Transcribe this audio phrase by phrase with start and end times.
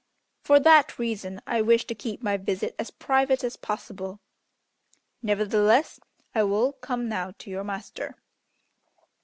[0.41, 4.19] For that reason I wish to keep my visit as private as possible,
[5.21, 5.99] nevertheless
[6.33, 8.15] I will come now to your master."